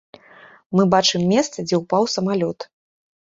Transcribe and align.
Мы 0.77 0.83
бачым 0.93 1.21
месца, 1.33 1.57
дзе 1.67 1.75
ўпаў 1.83 2.03
самалёт. 2.17 2.59